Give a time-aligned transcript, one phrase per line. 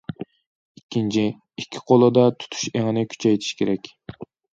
[0.77, 1.25] ئىككىنچى،
[1.63, 3.93] ئىككى قولدا تۇتۇش ئېڭىنى كۈچەيتىش كېرەك.